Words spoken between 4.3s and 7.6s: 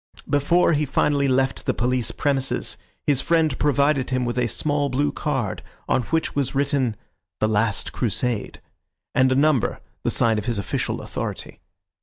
a small blue card, on which was written, "The